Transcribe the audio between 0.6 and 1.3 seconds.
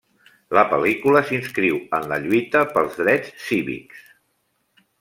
pel·lícula